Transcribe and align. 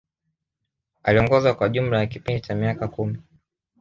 Aliongoza 1.03 1.53
kwa 1.53 1.69
jumla 1.69 1.99
ya 1.99 2.05
kipindi 2.07 2.41
cha 2.41 2.55
miaka 2.55 2.87
kumi 2.87 3.17